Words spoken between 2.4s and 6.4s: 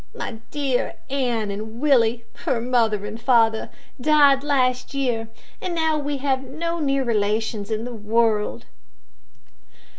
her mother and father, died last year, and now we